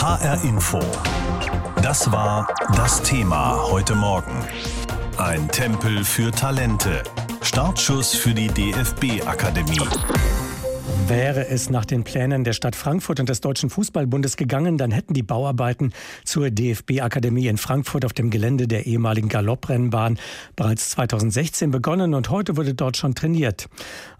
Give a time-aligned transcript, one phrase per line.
[0.00, 0.80] HR Info.
[1.82, 4.32] Das war das Thema heute Morgen.
[5.18, 7.02] Ein Tempel für Talente.
[7.42, 9.86] Startschuss für die DFB-Akademie.
[11.10, 15.12] Wäre es nach den Plänen der Stadt Frankfurt und des Deutschen Fußballbundes gegangen, dann hätten
[15.12, 15.92] die Bauarbeiten
[16.24, 20.20] zur DFB-Akademie in Frankfurt auf dem Gelände der ehemaligen Galopprennbahn
[20.54, 23.68] bereits 2016 begonnen und heute wurde dort schon trainiert.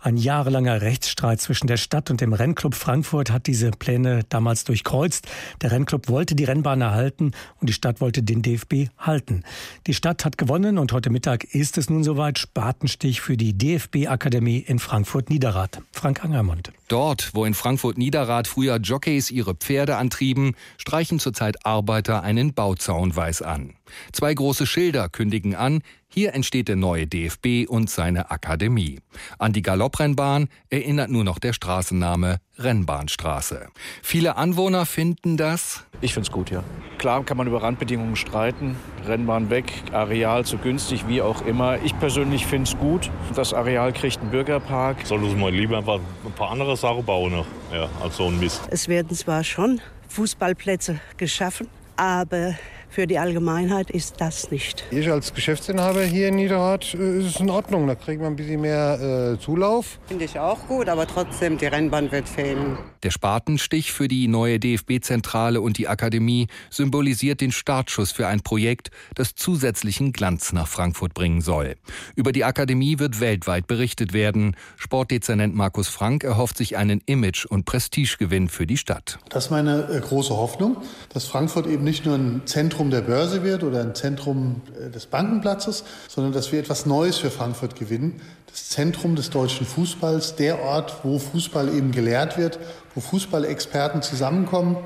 [0.01, 5.29] Ein jahrelanger Rechtsstreit zwischen der Stadt und dem Rennclub Frankfurt hat diese Pläne damals durchkreuzt.
[5.63, 7.31] Der Rennclub wollte die Rennbahn erhalten
[7.61, 9.45] und die Stadt wollte den DFB halten.
[9.87, 14.59] Die Stadt hat gewonnen und heute Mittag ist es nun soweit Spatenstich für die DFB-Akademie
[14.59, 15.83] in Frankfurt-Niederrad.
[15.93, 16.73] Frank Angermund.
[16.91, 23.43] Dort, wo in Frankfurt-Niederrad früher Jockeys ihre Pferde antrieben, streichen zurzeit Arbeiter einen Bauzaun weiß
[23.43, 23.75] an.
[24.13, 28.99] Zwei große Schilder kündigen an, hier entsteht der neue DFB und seine Akademie.
[29.39, 33.69] An die Galopprennbahn erinnert nur noch der Straßenname Rennbahnstraße.
[34.03, 35.85] Viele Anwohner finden das.
[36.01, 36.65] Ich finde es gut, ja.
[36.99, 38.75] Klar kann man über Randbedingungen streiten.
[39.07, 41.81] Rennbahn weg, Areal zu günstig, wie auch immer.
[41.85, 43.09] Ich persönlich finde es gut.
[43.37, 45.07] Das Areal kriegt einen Bürgerpark.
[45.07, 48.41] Soll uns mal lieber einfach ein paar andere Sachen bauen noch, ja, als so ein
[48.41, 48.63] Mist.
[48.71, 52.57] Es werden zwar schon Fußballplätze geschaffen, aber
[52.91, 54.85] für die Allgemeinheit ist das nicht.
[54.91, 57.87] Ich als Geschäftsinhaber hier in Niederrad äh, ist es in Ordnung.
[57.87, 60.01] Da kriegt man ein bisschen mehr äh, Zulauf.
[60.07, 62.79] Finde ich auch gut, aber trotzdem, die Rennbahn wird fehlen.
[63.05, 68.91] Der Spatenstich für die neue DFB-Zentrale und die Akademie symbolisiert den Startschuss für ein Projekt,
[69.15, 71.77] das zusätzlichen Glanz nach Frankfurt bringen soll.
[72.17, 74.57] Über die Akademie wird weltweit berichtet werden.
[74.77, 79.19] Sportdezernent Markus Frank erhofft sich einen Image- und Prestigegewinn für die Stadt.
[79.29, 80.79] Das ist meine äh, große Hoffnung,
[81.13, 84.89] dass Frankfurt eben nicht nur ein Zentrum Zentrum der Börse wird oder ein Zentrum äh,
[84.89, 88.23] des Bankenplatzes, sondern dass wir etwas Neues für Frankfurt gewinnen.
[88.47, 92.59] Das Zentrum des deutschen Fußballs, der Ort, wo Fußball eben gelehrt wird,
[92.95, 94.79] wo Fußballexperten zusammenkommen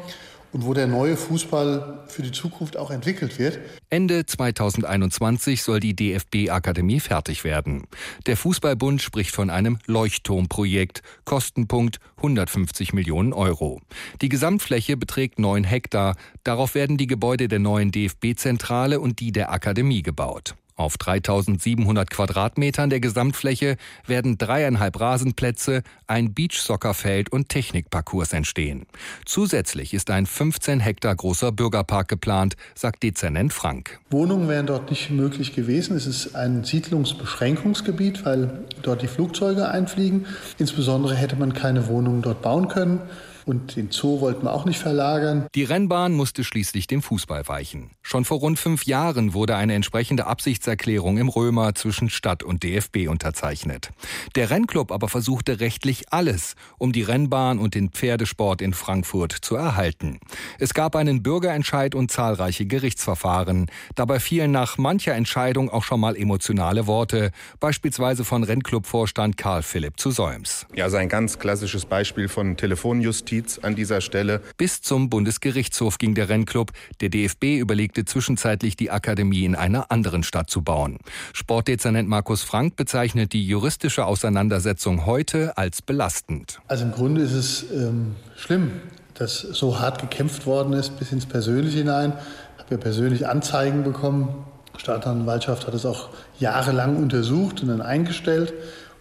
[0.55, 3.58] und wo der neue Fußball für die Zukunft auch entwickelt wird.
[3.91, 7.82] Ende 2021 soll die DFB-Akademie fertig werden.
[8.26, 13.81] Der Fußballbund spricht von einem Leuchtturmprojekt, Kostenpunkt 150 Millionen Euro.
[14.22, 16.16] Die Gesamtfläche beträgt 9 Hektar.
[16.44, 20.54] Darauf werden die Gebäude der neuen DFB-Zentrale und die der Akademie gebaut.
[20.76, 23.76] Auf 3700 Quadratmetern der Gesamtfläche
[24.06, 28.86] werden dreieinhalb Rasenplätze, ein Beachsoccerfeld und Technikparcours entstehen.
[29.24, 34.00] Zusätzlich ist ein 15 Hektar großer Bürgerpark geplant, sagt Dezernent Frank.
[34.10, 35.96] Wohnungen wären dort nicht möglich gewesen.
[35.96, 40.26] Es ist ein Siedlungsbeschränkungsgebiet, weil dort die Flugzeuge einfliegen.
[40.58, 43.00] Insbesondere hätte man keine Wohnungen dort bauen können.
[43.47, 45.47] Und den Zoo wollten wir auch nicht verlagern.
[45.55, 47.91] Die Rennbahn musste schließlich dem Fußball weichen.
[48.03, 53.09] Schon vor rund fünf Jahren wurde eine entsprechende Absichtserklärung im Römer zwischen Stadt und DFB
[53.09, 53.91] unterzeichnet.
[54.34, 59.56] Der Rennclub aber versuchte rechtlich alles, um die Rennbahn und den Pferdesport in Frankfurt zu
[59.56, 60.21] erhalten.
[60.59, 63.71] Es gab einen Bürgerentscheid und zahlreiche Gerichtsverfahren.
[63.94, 70.00] Dabei fielen nach mancher Entscheidung auch schon mal emotionale Worte, beispielsweise von Rennclub-Vorstand Karl Philipp
[70.00, 70.66] zu Solms.
[70.75, 74.41] Ja, also ein ganz klassisches Beispiel von Telefonjustiz Justiz an dieser Stelle.
[74.56, 76.71] Bis zum Bundesgerichtshof ging der Rennclub.
[77.00, 80.99] Der DFB überlegte zwischenzeitlich, die Akademie in einer anderen Stadt zu bauen.
[81.33, 86.61] Sportdezernent Markus Frank bezeichnet die juristische Auseinandersetzung heute als belastend.
[86.69, 88.71] Also im Grunde ist es ähm, schlimm,
[89.15, 92.12] dass so hart gekämpft worden ist, bis ins Persönliche hinein.
[92.56, 94.45] Ich habe ja persönlich Anzeigen bekommen.
[94.77, 98.53] Staatsanwaltschaft hat es auch jahrelang untersucht und dann eingestellt.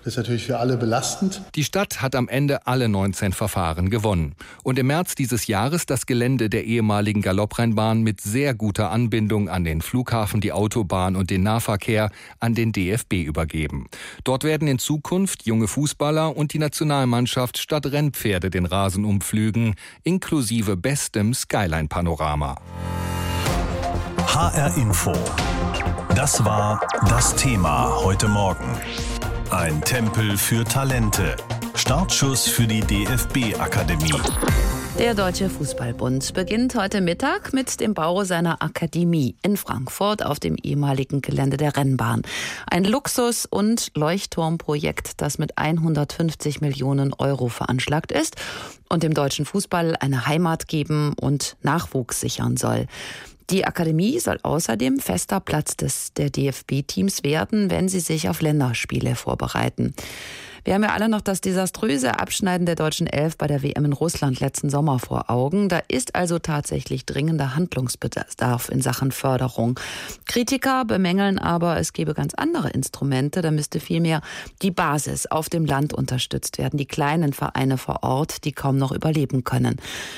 [0.04, 1.42] Das ist natürlich für alle belastend.
[1.56, 4.36] Die Stadt hat am Ende alle 19 Verfahren gewonnen.
[4.62, 9.64] Und im März dieses Jahres das Gelände der ehemaligen Galopprennbahn mit sehr guter Anbindung an
[9.64, 13.88] den Flughafen, die Autobahn und den Nahverkehr an den DFB übergeben.
[14.26, 20.76] Dort werden in Zukunft junge Fußballer und die Nationalmannschaft statt Rennpferde den Rasen umpflügen, inklusive
[20.76, 22.58] bestem Skyline-Panorama.
[24.28, 25.14] HR Info.
[26.14, 28.66] Das war das Thema heute Morgen.
[29.54, 31.36] Ein Tempel für Talente.
[31.76, 34.20] Startschuss für die DFB-Akademie.
[34.98, 40.56] Der Deutsche Fußballbund beginnt heute Mittag mit dem Bau seiner Akademie in Frankfurt auf dem
[40.56, 42.24] ehemaligen Gelände der Rennbahn.
[42.66, 48.38] Ein Luxus- und Leuchtturmprojekt, das mit 150 Millionen Euro veranschlagt ist
[48.90, 52.88] und dem deutschen Fußball eine Heimat geben und Nachwuchs sichern soll.
[53.50, 59.16] Die Akademie soll außerdem fester Platz des, der DFB-Teams werden, wenn sie sich auf Länderspiele
[59.16, 59.94] vorbereiten.
[60.66, 63.92] Wir haben ja alle noch das desaströse Abschneiden der deutschen Elf bei der WM in
[63.92, 65.68] Russland letzten Sommer vor Augen.
[65.68, 69.78] Da ist also tatsächlich dringender Handlungsbedarf in Sachen Förderung.
[70.26, 73.42] Kritiker bemängeln aber, es gebe ganz andere Instrumente.
[73.42, 74.22] Da müsste vielmehr
[74.62, 78.94] die Basis auf dem Land unterstützt werden, die kleinen Vereine vor Ort, die kaum noch
[78.94, 79.76] überleben können.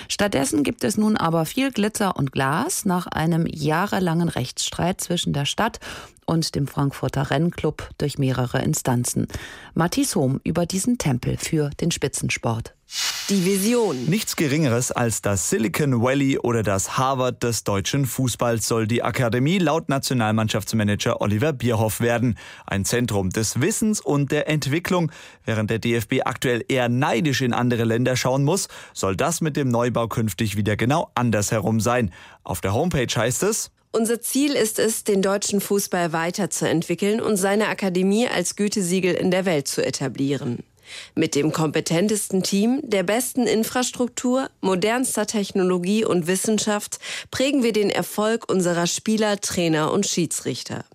[0.09, 5.45] Stattdessen gibt es nun aber viel Glitzer und Glas nach einem jahrelangen Rechtsstreit zwischen der
[5.45, 5.79] Stadt
[6.25, 9.27] und dem Frankfurter Rennclub durch mehrere Instanzen.
[9.73, 12.75] Matthias Hohm über diesen Tempel für den Spitzensport.
[13.29, 14.05] Die Vision.
[14.05, 19.57] Nichts Geringeres als das Silicon Valley oder das Harvard des deutschen Fußballs soll die Akademie
[19.57, 22.37] laut Nationalmannschaftsmanager Oliver Bierhoff werden.
[22.67, 25.11] Ein Zentrum des Wissens und der Entwicklung.
[25.43, 29.69] Während der DFB aktuell eher neidisch in andere Länder schauen muss, soll das mit dem
[29.69, 32.11] Neubau künftig wieder genau andersherum sein.
[32.43, 37.67] Auf der Homepage heißt es, unser Ziel ist es, den deutschen Fußball weiterzuentwickeln und seine
[37.67, 40.63] Akademie als Gütesiegel in der Welt zu etablieren.
[41.15, 46.99] Mit dem kompetentesten Team, der besten Infrastruktur, modernster Technologie und Wissenschaft
[47.31, 50.85] prägen wir den Erfolg unserer Spieler, Trainer und Schiedsrichter.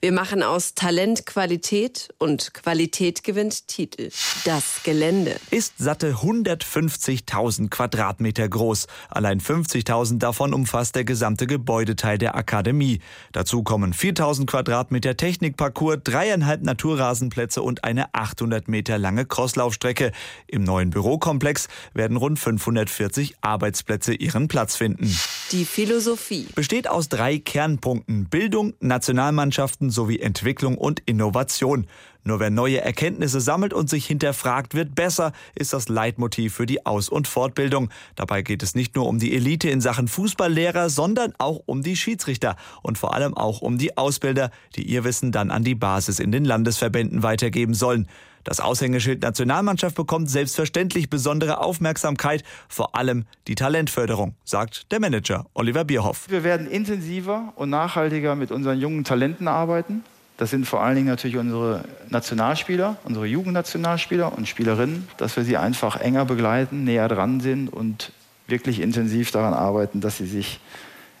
[0.00, 4.10] Wir machen aus Talent Qualität und Qualität gewinnt Titel.
[4.44, 8.86] Das Gelände ist satte 150.000 Quadratmeter groß.
[9.08, 13.00] Allein 50.000 davon umfasst der gesamte Gebäudeteil der Akademie.
[13.32, 20.12] Dazu kommen 4.000 Quadratmeter Technikparcours, dreieinhalb Naturrasenplätze und eine 800 Meter lange Crosslaufstrecke.
[20.46, 25.16] Im neuen Bürokomplex werden rund 540 Arbeitsplätze ihren Platz finden.
[25.52, 28.28] Die Philosophie besteht aus drei Kernpunkten.
[28.28, 31.86] Bildung, Nationalmannschaft, Wissenschaften sowie Entwicklung und Innovation.
[32.24, 36.84] Nur wer neue Erkenntnisse sammelt und sich hinterfragt, wird besser, ist das Leitmotiv für die
[36.84, 37.88] Aus- und Fortbildung.
[38.14, 41.96] Dabei geht es nicht nur um die Elite in Sachen Fußballlehrer, sondern auch um die
[41.96, 46.18] Schiedsrichter und vor allem auch um die Ausbilder, die ihr Wissen dann an die Basis
[46.18, 48.06] in den Landesverbänden weitergeben sollen.
[48.44, 55.84] Das Aushängeschild Nationalmannschaft bekommt selbstverständlich besondere Aufmerksamkeit, vor allem die Talentförderung, sagt der Manager Oliver
[55.84, 56.26] Bierhoff.
[56.28, 60.02] Wir werden intensiver und nachhaltiger mit unseren jungen Talenten arbeiten.
[60.38, 65.58] Das sind vor allen Dingen natürlich unsere Nationalspieler, unsere Jugendnationalspieler und Spielerinnen, dass wir sie
[65.58, 68.12] einfach enger begleiten, näher dran sind und
[68.46, 70.60] wirklich intensiv daran arbeiten, dass sie sich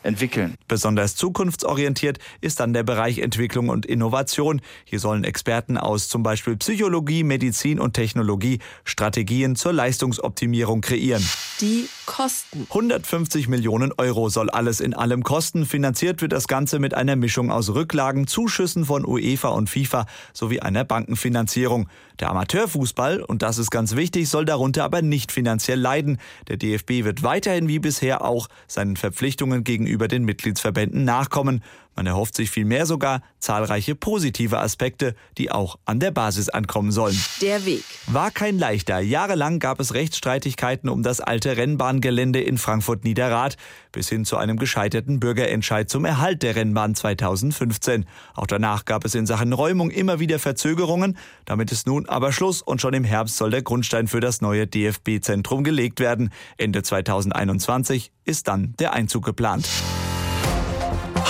[0.02, 0.54] entwickeln.
[0.68, 4.60] Besonders zukunftsorientiert ist dann der Bereich Entwicklung und Innovation.
[4.84, 11.26] Hier sollen Experten aus zum Beispiel Psychologie, Medizin und Technologie Strategien zur Leistungsoptimierung kreieren.
[11.60, 12.66] Die Kosten.
[12.68, 15.64] 150 Millionen Euro soll alles in allem kosten.
[15.64, 20.60] Finanziert wird das Ganze mit einer Mischung aus Rücklagen, Zuschüssen von UEFA und FIFA sowie
[20.60, 21.88] einer Bankenfinanzierung.
[22.18, 26.18] Der Amateurfußball, und das ist ganz wichtig, soll darunter aber nicht finanziell leiden.
[26.48, 31.62] Der DFB wird weiterhin wie bisher auch seinen Verpflichtungen gegenüber den Mitgliedsverbänden nachkommen.
[32.00, 37.14] Man erhofft sich vielmehr sogar zahlreiche positive Aspekte, die auch an der Basis ankommen sollen.
[37.42, 39.00] Der Weg war kein leichter.
[39.00, 43.58] Jahrelang gab es Rechtsstreitigkeiten um das alte Rennbahngelände in Frankfurt-Niederrad
[43.92, 48.06] bis hin zu einem gescheiterten Bürgerentscheid zum Erhalt der Rennbahn 2015.
[48.34, 51.18] Auch danach gab es in Sachen Räumung immer wieder Verzögerungen.
[51.44, 54.66] Damit ist nun aber Schluss und schon im Herbst soll der Grundstein für das neue
[54.66, 56.30] DFB-Zentrum gelegt werden.
[56.56, 59.68] Ende 2021 ist dann der Einzug geplant.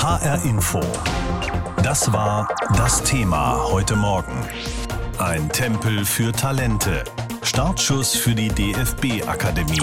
[0.03, 0.81] HR Info.
[1.83, 4.33] Das war das Thema heute Morgen.
[5.19, 7.05] Ein Tempel für Talente.
[7.43, 9.83] Startschuss für die DFB-Akademie.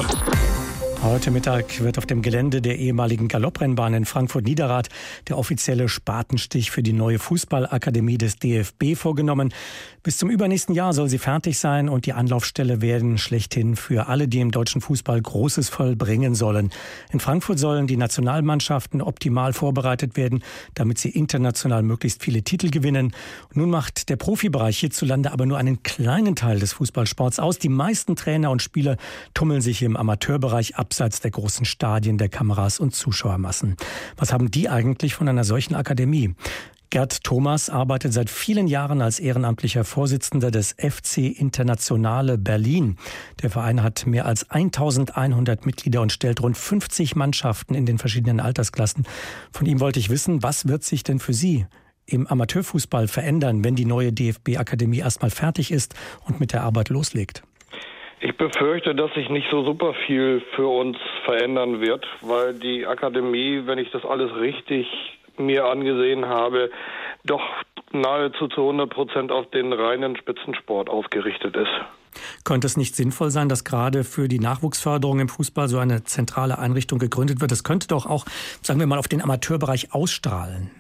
[1.04, 4.90] Heute Mittag wird auf dem Gelände der ehemaligen Galopprennbahn in Frankfurt-Niederrad
[5.28, 9.54] der offizielle Spatenstich für die neue Fußballakademie des DFB vorgenommen.
[10.02, 14.28] Bis zum übernächsten Jahr soll sie fertig sein und die Anlaufstelle werden schlechthin für alle,
[14.28, 16.72] die im deutschen Fußball Großes vollbringen sollen.
[17.12, 23.14] In Frankfurt sollen die Nationalmannschaften optimal vorbereitet werden, damit sie international möglichst viele Titel gewinnen.
[23.54, 27.60] Nun macht der Profibereich hierzulande aber nur einen kleinen Teil des Fußballsports aus.
[27.60, 28.98] Die meisten Trainer und Spieler
[29.36, 33.76] tummeln sich im Amateurbereich ab abseits der großen Stadien, der Kameras und Zuschauermassen.
[34.16, 36.34] Was haben die eigentlich von einer solchen Akademie?
[36.92, 42.96] Gerd Thomas arbeitet seit vielen Jahren als ehrenamtlicher Vorsitzender des FC Internationale Berlin.
[43.42, 48.40] Der Verein hat mehr als 1100 Mitglieder und stellt rund 50 Mannschaften in den verschiedenen
[48.40, 49.06] Altersklassen.
[49.52, 51.66] Von ihm wollte ich wissen, was wird sich denn für Sie
[52.06, 57.44] im Amateurfußball verändern, wenn die neue DFB-Akademie erstmal fertig ist und mit der Arbeit loslegt?
[58.20, 63.62] Ich befürchte, dass sich nicht so super viel für uns verändern wird, weil die Akademie,
[63.66, 64.88] wenn ich das alles richtig
[65.38, 66.72] mir angesehen habe,
[67.26, 67.44] doch
[67.92, 71.70] nahezu zu 100 Prozent auf den reinen Spitzensport ausgerichtet ist.
[72.44, 76.58] Könnte es nicht sinnvoll sein, dass gerade für die Nachwuchsförderung im Fußball so eine zentrale
[76.58, 77.52] Einrichtung gegründet wird?
[77.52, 78.26] Das könnte doch auch,
[78.64, 80.72] sagen wir mal, auf den Amateurbereich ausstrahlen.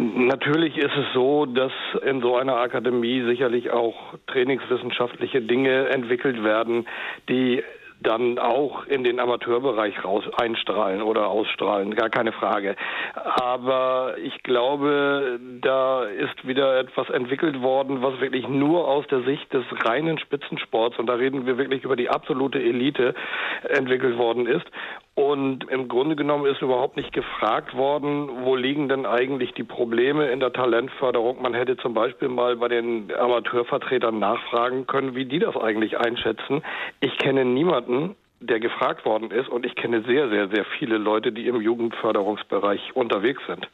[0.00, 1.72] Natürlich ist es so, dass
[2.06, 6.86] in so einer Akademie sicherlich auch trainingswissenschaftliche Dinge entwickelt werden,
[7.28, 7.62] die
[8.02, 12.76] dann auch in den Amateurbereich raus einstrahlen oder ausstrahlen, gar keine Frage.
[13.14, 19.52] Aber ich glaube, da ist wieder etwas entwickelt worden, was wirklich nur aus der Sicht
[19.52, 23.14] des reinen Spitzensports, und da reden wir wirklich über die absolute Elite,
[23.68, 24.66] entwickelt worden ist.
[25.20, 30.28] Und im Grunde genommen ist überhaupt nicht gefragt worden, wo liegen denn eigentlich die Probleme
[30.28, 31.42] in der Talentförderung.
[31.42, 36.62] Man hätte zum Beispiel mal bei den Amateurvertretern nachfragen können, wie die das eigentlich einschätzen.
[37.00, 39.50] Ich kenne niemanden, der gefragt worden ist.
[39.50, 43.68] Und ich kenne sehr, sehr, sehr viele Leute, die im Jugendförderungsbereich unterwegs sind.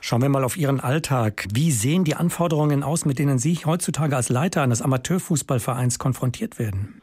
[0.00, 1.46] Schauen wir mal auf Ihren Alltag.
[1.54, 7.00] Wie sehen die Anforderungen aus, mit denen Sie heutzutage als Leiter eines Amateurfußballvereins konfrontiert werden?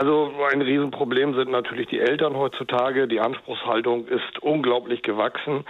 [0.00, 3.06] Also ein Riesenproblem sind natürlich die Eltern heutzutage.
[3.06, 5.66] Die Anspruchshaltung ist unglaublich gewachsen.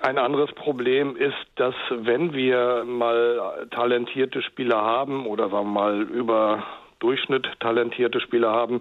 [0.00, 6.02] Ein anderes Problem ist, dass wenn wir mal talentierte Spieler haben oder sagen wir mal
[6.02, 6.64] über
[7.00, 8.80] Durchschnitt talentierte Spieler haben,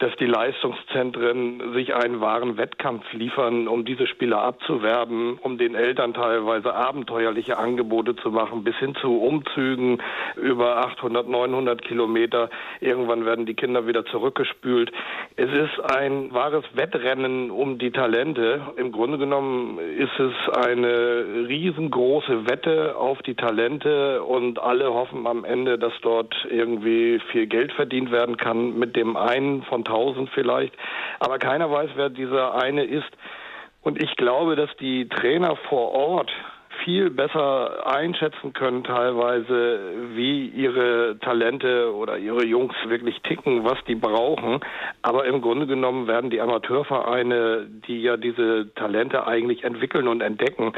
[0.00, 6.12] dass die Leistungszentren sich einen wahren Wettkampf liefern, um diese Spieler abzuwerben, um den Eltern
[6.12, 10.02] teilweise abenteuerliche Angebote zu machen, bis hin zu Umzügen
[10.36, 12.50] über 800, 900 Kilometer.
[12.80, 14.90] Irgendwann werden die Kinder wieder zurückgespült.
[15.36, 18.62] Es ist ein wahres Wettrennen um die Talente.
[18.76, 20.32] Im Grunde genommen ist es
[20.66, 27.46] eine riesengroße Wette auf die Talente und alle hoffen am Ende, dass dort irgendwie viel
[27.46, 30.72] Geld Geld verdient werden kann mit dem einen von tausend vielleicht.
[31.18, 33.10] Aber keiner weiß, wer dieser eine ist.
[33.82, 36.32] Und ich glaube, dass die Trainer vor Ort
[36.84, 39.80] viel besser einschätzen können teilweise,
[40.14, 44.60] wie ihre Talente oder ihre Jungs wirklich ticken, was die brauchen.
[45.02, 50.72] Aber im Grunde genommen werden die Amateurvereine, die ja diese Talente eigentlich entwickeln und entdecken,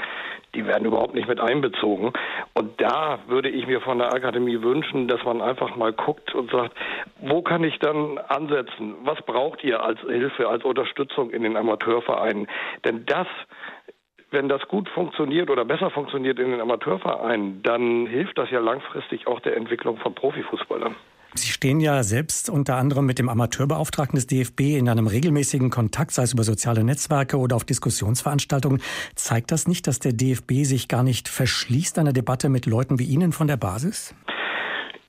[0.54, 2.12] die werden überhaupt nicht mit einbezogen.
[2.54, 6.50] Und da würde ich mir von der Akademie wünschen, dass man einfach mal guckt und
[6.50, 6.76] sagt,
[7.20, 8.96] wo kann ich dann ansetzen?
[9.04, 12.48] Was braucht ihr als Hilfe, als Unterstützung in den Amateurvereinen?
[12.84, 13.26] Denn das
[14.32, 19.26] wenn das gut funktioniert oder besser funktioniert in den Amateurvereinen, dann hilft das ja langfristig
[19.26, 20.96] auch der Entwicklung von Profifußballern.
[21.34, 26.10] Sie stehen ja selbst unter anderem mit dem Amateurbeauftragten des DFB in einem regelmäßigen Kontakt,
[26.10, 28.82] sei es über soziale Netzwerke oder auf Diskussionsveranstaltungen.
[29.14, 33.04] Zeigt das nicht, dass der DFB sich gar nicht verschließt einer Debatte mit Leuten wie
[33.04, 34.14] Ihnen von der Basis?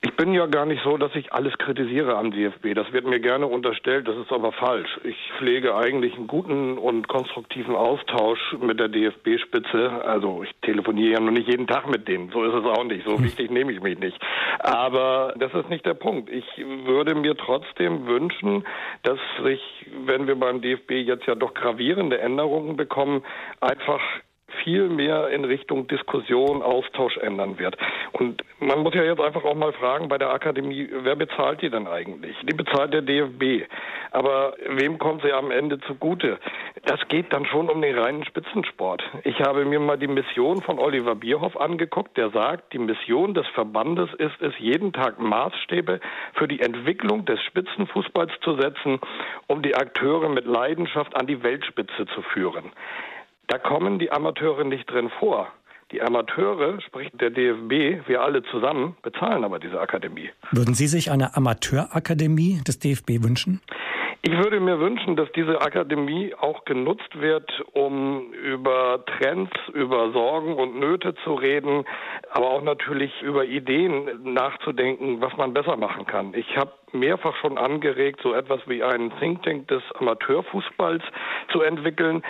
[0.04, 2.74] Ich bin ja gar nicht so, dass ich alles kritisiere am DFB.
[2.74, 5.00] Das wird mir gerne unterstellt, das ist aber falsch.
[5.02, 10.04] Ich pflege eigentlich einen guten und konstruktiven Austausch mit der DFB-Spitze.
[10.04, 12.28] Also ich telefoniere ja noch nicht jeden Tag mit denen.
[12.32, 13.06] So ist es auch nicht.
[13.06, 13.24] So hm.
[13.24, 14.20] wichtig nehme ich mich nicht.
[14.58, 16.28] Aber das ist nicht der Punkt.
[16.28, 18.66] Ich würde mir trotzdem wünschen,
[19.04, 19.62] dass sich,
[20.04, 23.22] wenn wir beim DFB jetzt ja doch gravierende Änderungen bekommen,
[23.62, 24.02] einfach
[24.64, 27.76] viel mehr in Richtung Diskussion, Austausch ändern wird.
[28.12, 31.70] Und man muss ja jetzt einfach auch mal fragen bei der Akademie, wer bezahlt die
[31.70, 32.36] denn eigentlich?
[32.42, 33.68] Die bezahlt der DFB.
[34.10, 36.38] Aber wem kommt sie am Ende zugute?
[36.84, 39.02] Das geht dann schon um den reinen Spitzensport.
[39.24, 43.46] Ich habe mir mal die Mission von Oliver Bierhoff angeguckt, der sagt, die Mission des
[43.48, 46.00] Verbandes ist es, jeden Tag Maßstäbe
[46.34, 49.00] für die Entwicklung des Spitzenfußballs zu setzen,
[49.46, 52.72] um die Akteure mit Leidenschaft an die Weltspitze zu führen.
[53.48, 55.48] Da kommen die Amateure nicht drin vor.
[55.92, 60.30] Die Amateure, sprich der DFB, wir alle zusammen, bezahlen aber diese Akademie.
[60.50, 63.60] Würden Sie sich eine Amateurakademie des DFB wünschen?
[64.26, 70.54] Ich würde mir wünschen, dass diese Akademie auch genutzt wird, um über Trends, über Sorgen
[70.54, 71.84] und Nöte zu reden,
[72.30, 76.32] aber auch natürlich über Ideen nachzudenken, was man besser machen kann.
[76.32, 81.02] Ich habe mehrfach schon angeregt, so etwas wie einen Think Tank des Amateurfußballs
[81.52, 82.22] zu entwickeln,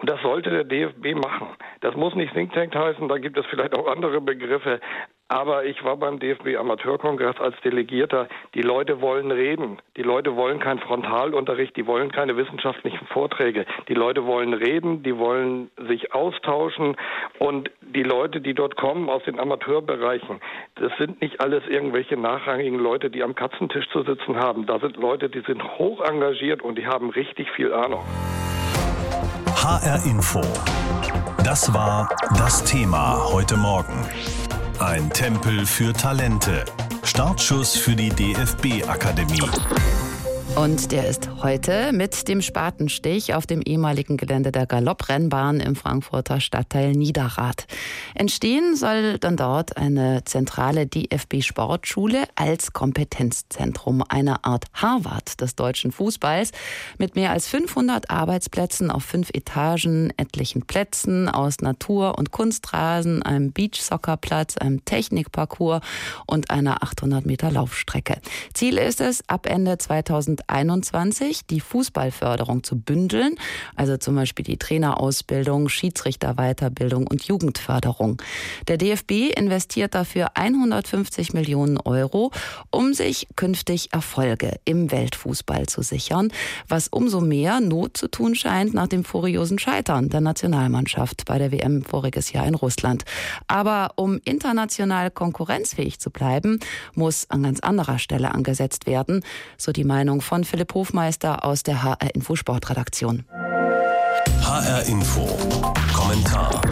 [0.00, 1.48] und das sollte der DFB machen.
[1.80, 4.80] Das muss nicht Think Tank heißen, da gibt es vielleicht auch andere Begriffe.
[5.28, 8.26] Aber ich war beim DFB Amateurkongress als Delegierter.
[8.54, 9.78] Die Leute wollen reden.
[9.96, 11.76] Die Leute wollen keinen Frontalunterricht.
[11.76, 13.64] Die wollen keine wissenschaftlichen Vorträge.
[13.88, 15.04] Die Leute wollen reden.
[15.04, 16.96] Die wollen sich austauschen.
[17.38, 20.40] Und die Leute, die dort kommen aus den Amateurbereichen,
[20.76, 24.66] das sind nicht alles irgendwelche nachrangigen Leute, die am Katzentisch zu sitzen haben.
[24.66, 28.04] Da sind Leute, die sind hoch engagiert und die haben richtig viel Ahnung.
[29.62, 30.40] HR Info.
[31.44, 33.92] Das war das Thema heute Morgen.
[34.78, 36.64] Ein Tempel für Talente.
[37.04, 39.42] Startschuss für die DFB-Akademie.
[40.56, 46.40] Und der ist heute mit dem Spatenstich auf dem ehemaligen Gelände der Galopprennbahn im Frankfurter
[46.40, 47.66] Stadtteil Niederrad.
[48.14, 56.50] Entstehen soll dann dort eine zentrale DFB-Sportschule als Kompetenzzentrum, eine Art Harvard des deutschen Fußballs
[56.98, 63.52] mit mehr als 500 Arbeitsplätzen auf fünf Etagen, etlichen Plätzen aus Natur- und Kunstrasen, einem
[63.52, 65.80] Beachsoccerplatz, einem Technikparcours
[66.26, 68.20] und einer 800 Meter Laufstrecke.
[68.52, 73.36] Ziel ist es, ab Ende 2000 2021 die Fußballförderung zu bündeln,
[73.76, 78.20] also zum Beispiel die Trainerausbildung, Schiedsrichterweiterbildung und Jugendförderung.
[78.68, 82.30] Der DFB investiert dafür 150 Millionen Euro,
[82.70, 86.32] um sich künftig Erfolge im Weltfußball zu sichern,
[86.68, 91.52] was umso mehr Not zu tun scheint nach dem furiosen Scheitern der Nationalmannschaft bei der
[91.52, 93.04] WM voriges Jahr in Russland.
[93.46, 96.60] Aber um international konkurrenzfähig zu bleiben,
[96.94, 99.22] muss an ganz anderer Stelle angesetzt werden,
[99.56, 103.24] so die Meinung von Philipp Hofmeister aus der HR Info Sportredaktion.
[104.40, 105.26] HR Info.
[105.92, 106.62] Kommentar.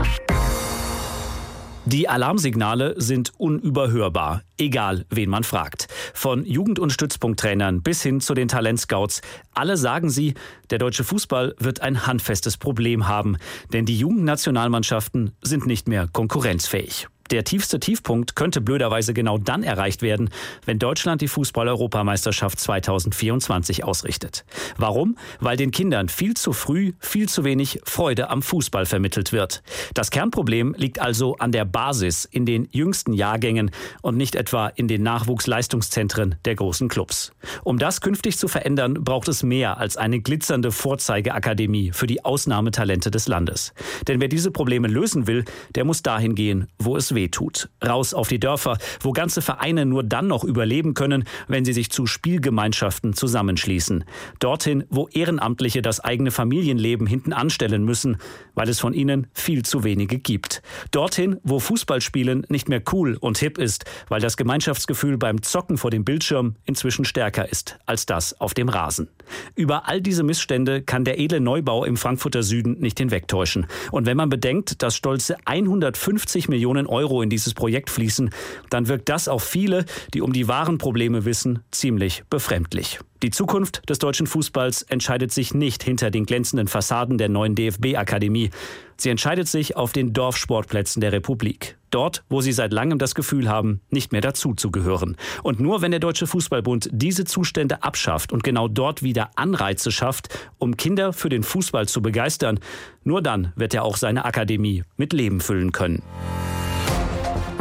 [1.84, 5.88] Die Alarmsignale sind unüberhörbar, egal wen man fragt.
[6.14, 9.22] Von Jugend- und Stützpunkttrainern bis hin zu den Talentscouts.
[9.54, 10.34] Alle sagen sie,
[10.70, 13.38] der deutsche Fußball wird ein handfestes Problem haben,
[13.72, 17.08] denn die Jugendnationalmannschaften sind nicht mehr konkurrenzfähig.
[17.30, 20.30] Der tiefste Tiefpunkt könnte blöderweise genau dann erreicht werden,
[20.64, 24.44] wenn Deutschland die Fußball-Europameisterschaft 2024 ausrichtet.
[24.78, 25.16] Warum?
[25.38, 29.62] Weil den Kindern viel zu früh, viel zu wenig Freude am Fußball vermittelt wird.
[29.92, 33.70] Das Kernproblem liegt also an der Basis in den jüngsten Jahrgängen
[34.00, 37.32] und nicht etwa in den Nachwuchsleistungszentren der großen Clubs.
[37.62, 43.10] Um das künftig zu verändern, braucht es mehr als eine glitzernde Vorzeigeakademie für die Ausnahmetalente
[43.10, 43.74] des Landes.
[44.06, 45.44] Denn wer diese Probleme lösen will,
[45.74, 47.68] der muss dahin gehen, wo es wehtut.
[47.84, 51.90] Raus auf die Dörfer, wo ganze Vereine nur dann noch überleben können, wenn sie sich
[51.90, 54.04] zu Spielgemeinschaften zusammenschließen.
[54.38, 58.18] Dorthin, wo Ehrenamtliche das eigene Familienleben hinten anstellen müssen,
[58.54, 60.62] weil es von ihnen viel zu wenige gibt.
[60.92, 65.90] Dorthin, wo Fußballspielen nicht mehr cool und hip ist, weil das Gemeinschaftsgefühl beim Zocken vor
[65.90, 69.08] dem Bildschirm inzwischen stärker ist als das auf dem Rasen.
[69.56, 73.66] Über all diese Missstände kann der edle Neubau im Frankfurter Süden nicht hinwegtäuschen.
[73.90, 78.30] Und wenn man bedenkt, dass stolze 150 Millionen Euro Euro in dieses Projekt fließen,
[78.70, 82.98] dann wirkt das auf viele, die um die wahren Probleme wissen, ziemlich befremdlich.
[83.22, 88.50] Die Zukunft des deutschen Fußballs entscheidet sich nicht hinter den glänzenden Fassaden der neuen DFB-Akademie.
[88.96, 91.76] Sie entscheidet sich auf den Dorfsportplätzen der Republik.
[91.90, 95.16] Dort, wo sie seit langem das Gefühl haben, nicht mehr dazuzugehören.
[95.42, 100.28] Und nur wenn der Deutsche Fußballbund diese Zustände abschafft und genau dort wieder Anreize schafft,
[100.58, 102.60] um Kinder für den Fußball zu begeistern,
[103.02, 106.02] nur dann wird er auch seine Akademie mit Leben füllen können.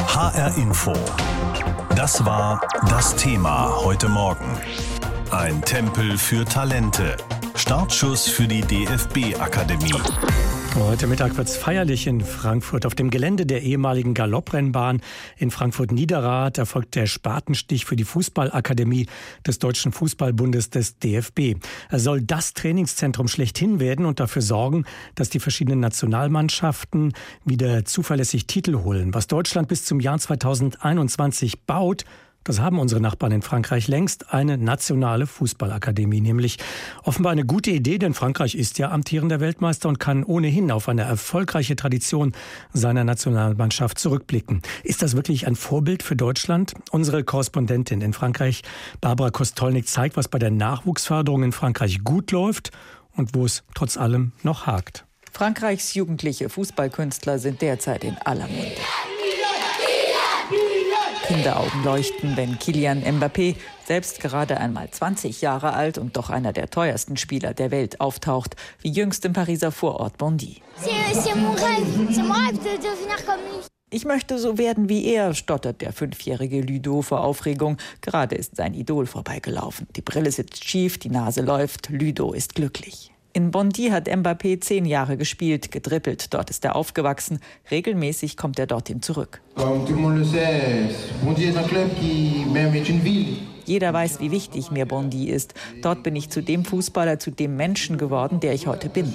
[0.07, 0.93] HR Info.
[1.95, 4.57] Das war das Thema heute Morgen.
[5.31, 7.17] Ein Tempel für Talente.
[7.55, 9.93] Startschuss für die DFB-Akademie.
[10.79, 12.85] Heute Mittag wird es feierlich in Frankfurt.
[12.85, 15.01] Auf dem Gelände der ehemaligen Galopprennbahn
[15.35, 19.07] in Frankfurt-Niederrad erfolgt der Spatenstich für die Fußballakademie
[19.45, 21.55] des Deutschen Fußballbundes des DFB.
[21.89, 24.85] Er soll das Trainingszentrum schlechthin werden und dafür sorgen,
[25.15, 27.13] dass die verschiedenen Nationalmannschaften
[27.43, 29.15] wieder zuverlässig Titel holen.
[29.15, 32.05] Was Deutschland bis zum Jahr 2021 baut,
[32.47, 36.57] das haben unsere Nachbarn in Frankreich längst, eine nationale Fußballakademie, nämlich
[37.03, 41.01] offenbar eine gute Idee, denn Frankreich ist ja amtierender Weltmeister und kann ohnehin auf eine
[41.01, 42.31] erfolgreiche Tradition
[42.71, 44.61] seiner Nationalmannschaft zurückblicken.
[44.83, 46.73] Ist das wirklich ein Vorbild für Deutschland?
[46.91, 48.61] Unsere Korrespondentin in Frankreich,
[49.01, 52.71] Barbara Kostolnik, zeigt, was bei der Nachwuchsförderung in Frankreich gut läuft
[53.11, 55.05] und wo es trotz allem noch hakt.
[55.33, 58.71] Frankreichs jugendliche Fußballkünstler sind derzeit in aller Munde.
[61.27, 66.69] Kinderaugen leuchten, wenn Kilian Mbappé, selbst gerade einmal 20 Jahre alt und doch einer der
[66.69, 70.61] teuersten Spieler der Welt, auftaucht, wie jüngst im Pariser Vorort Bondy.
[73.89, 77.75] Ich möchte so werden wie er, stottert der fünfjährige Ludo vor Aufregung.
[77.99, 79.87] Gerade ist sein Idol vorbeigelaufen.
[79.97, 81.89] Die Brille sitzt schief, die Nase läuft.
[81.89, 83.11] Ludo ist glücklich.
[83.37, 86.33] In Bondy hat Mbappé zehn Jahre gespielt, gedribbelt.
[86.33, 87.39] Dort ist er aufgewachsen.
[87.69, 89.41] Regelmäßig kommt er dorthin zurück.
[93.65, 95.53] Jeder weiß, wie wichtig mir Bondy ist.
[95.83, 99.05] Dort bin ich zu dem Fußballer, zu dem Menschen geworden, der ich heute bin.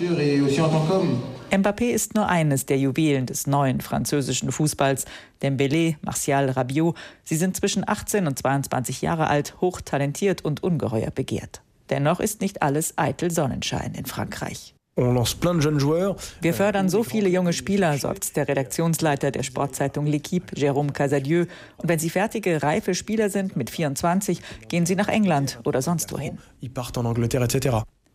[1.50, 5.04] Mbappé ist nur eines der Juwelen des neuen französischen Fußballs.
[5.42, 11.60] Dembélé, Martial, Rabiot, sie sind zwischen 18 und 22 Jahre alt, hochtalentiert und ungeheuer begehrt.
[11.92, 14.74] Dennoch ist nicht alles eitel Sonnenschein in Frankreich.
[14.96, 21.44] Wir fördern so viele junge Spieler, sagt der Redaktionsleiter der Sportzeitung L'Equipe, Jérôme Casadieu.
[21.76, 26.10] Und wenn sie fertige, reife Spieler sind mit 24, gehen sie nach England oder sonst
[26.12, 26.38] wohin.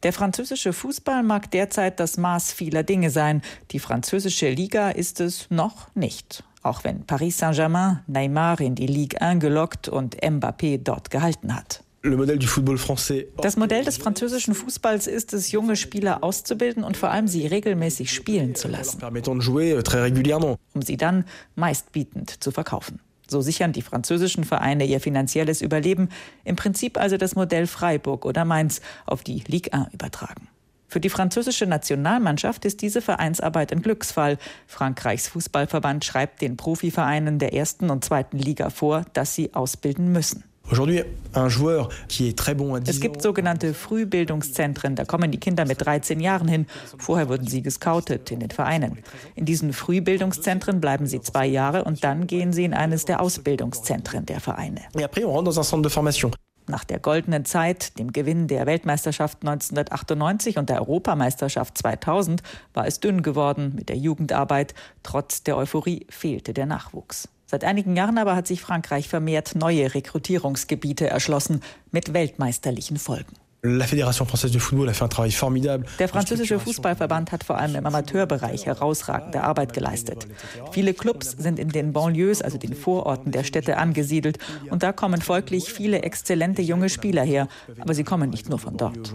[0.01, 3.43] Der französische Fußball mag derzeit das Maß vieler Dinge sein.
[3.69, 6.43] Die französische Liga ist es noch nicht.
[6.63, 11.83] Auch wenn Paris Saint-Germain Neymar in die Ligue 1 gelockt und Mbappé dort gehalten hat.
[13.41, 18.13] Das Modell des französischen Fußballs ist es, junge Spieler auszubilden und vor allem sie regelmäßig
[18.13, 22.99] spielen zu lassen, euh, um sie dann meistbietend zu verkaufen.
[23.29, 26.09] So sichern die französischen Vereine ihr finanzielles Überleben,
[26.45, 30.47] im Prinzip also das Modell Freiburg oder Mainz auf die Ligue 1 übertragen.
[30.89, 34.37] Für die französische Nationalmannschaft ist diese Vereinsarbeit ein Glücksfall.
[34.67, 40.45] Frankreichs Fußballverband schreibt den Profivereinen der ersten und zweiten Liga vor, dass sie ausbilden müssen.
[42.89, 46.65] Es gibt sogenannte Frühbildungszentren, da kommen die Kinder mit 13 Jahren hin.
[46.97, 48.99] Vorher wurden sie gescoutet in den Vereinen.
[49.35, 54.25] In diesen Frühbildungszentren bleiben sie zwei Jahre und dann gehen sie in eines der Ausbildungszentren
[54.25, 54.81] der Vereine.
[56.69, 62.99] Nach der goldenen Zeit, dem Gewinn der Weltmeisterschaft 1998 und der Europameisterschaft 2000 war es
[62.99, 64.73] dünn geworden mit der Jugendarbeit.
[65.01, 67.29] Trotz der Euphorie fehlte der Nachwuchs.
[67.49, 73.33] Seit einigen Jahren aber hat sich Frankreich vermehrt neue Rekrutierungsgebiete erschlossen mit weltmeisterlichen Folgen.
[75.99, 80.27] Der französische Fußballverband hat vor allem im Amateurbereich herausragende Arbeit geleistet.
[80.71, 84.37] Viele Clubs sind in den Banlieues, also den Vororten der Städte, angesiedelt.
[84.69, 87.47] Und da kommen folglich viele exzellente junge Spieler her.
[87.79, 89.11] Aber sie kommen nicht nur von dort.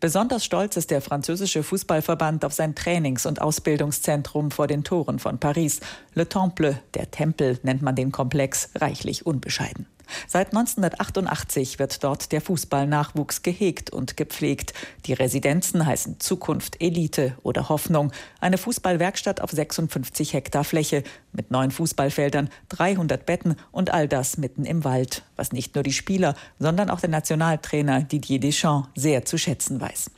[0.00, 5.38] Besonders stolz ist der französische Fußballverband auf sein Trainings- und Ausbildungszentrum vor den Toren von
[5.38, 5.80] Paris.
[6.12, 9.86] Le Temple, der Tempel nennt man den Komplex, reichlich unbescheiden.
[10.26, 14.74] Seit 1988 wird dort der Fußballnachwuchs gehegt und gepflegt.
[15.06, 18.12] Die Residenzen heißen Zukunft, Elite oder Hoffnung.
[18.40, 24.64] Eine Fußballwerkstatt auf 56 Hektar Fläche mit neun Fußballfeldern, 300 Betten und all das mitten
[24.64, 29.38] im Wald, was nicht nur die Spieler, sondern auch der Nationaltrainer Didier Deschamps sehr zu
[29.38, 30.10] schätzen weiß.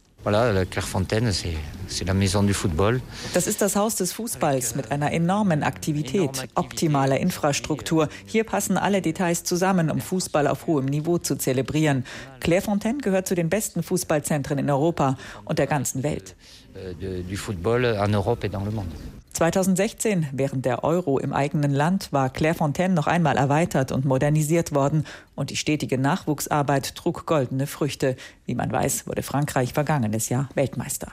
[3.32, 8.08] Das ist das Haus des Fußballs mit einer enormen Aktivität, optimaler Infrastruktur.
[8.26, 12.04] Hier passen alle Details zusammen, um Fußball auf hohem Niveau zu zelebrieren.
[12.40, 16.34] Clairefontaine gehört zu den besten Fußballzentren in Europa und der ganzen Welt.
[16.74, 18.90] Euh, du football en Europe et dans le monde.
[19.36, 25.06] 2016, während der Euro im eigenen Land, war Clairefontaine noch einmal erweitert und modernisiert worden
[25.34, 28.16] und die stetige Nachwuchsarbeit trug goldene Früchte.
[28.46, 31.08] Wie man weiß, wurde Frankreich vergangenes Jahr Weltmeister.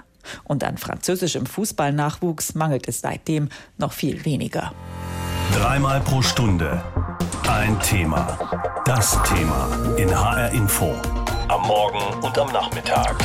[0.45, 4.71] Und an französischem Fußballnachwuchs mangelt es seitdem noch viel weniger.
[5.53, 6.81] Dreimal pro Stunde
[7.47, 8.37] ein Thema.
[8.85, 10.95] Das Thema in HR Info.
[11.49, 13.17] Am Morgen und am Nachmittag.